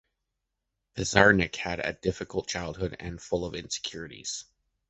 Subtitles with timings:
[0.95, 4.45] Pizarnik had a difficult childhood and full of insecurities.